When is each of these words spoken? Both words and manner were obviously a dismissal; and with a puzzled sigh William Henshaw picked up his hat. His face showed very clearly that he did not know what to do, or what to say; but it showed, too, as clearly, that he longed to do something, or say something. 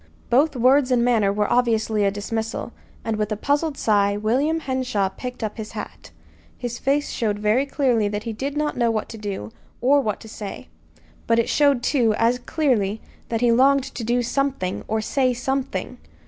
Both 0.31 0.55
words 0.55 0.89
and 0.89 1.05
manner 1.05 1.31
were 1.31 1.53
obviously 1.53 2.03
a 2.03 2.09
dismissal; 2.09 2.71
and 3.05 3.17
with 3.17 3.31
a 3.31 3.37
puzzled 3.37 3.77
sigh 3.77 4.17
William 4.17 4.61
Henshaw 4.61 5.09
picked 5.09 5.43
up 5.43 5.57
his 5.57 5.73
hat. 5.73 6.09
His 6.57 6.79
face 6.79 7.11
showed 7.11 7.37
very 7.37 7.67
clearly 7.67 8.07
that 8.07 8.23
he 8.23 8.33
did 8.33 8.57
not 8.57 8.75
know 8.75 8.89
what 8.89 9.09
to 9.09 9.19
do, 9.19 9.51
or 9.79 10.01
what 10.01 10.19
to 10.21 10.27
say; 10.27 10.69
but 11.27 11.37
it 11.37 11.49
showed, 11.49 11.83
too, 11.83 12.15
as 12.17 12.39
clearly, 12.39 12.99
that 13.29 13.41
he 13.41 13.51
longed 13.51 13.83
to 13.93 14.03
do 14.03 14.23
something, 14.23 14.83
or 14.87 15.01
say 15.01 15.35
something. 15.35 15.99